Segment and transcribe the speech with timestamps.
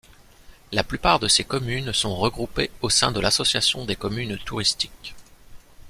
[0.71, 5.13] La plupart de ces communes sont regroupées au sein de l'association des communes touristiques.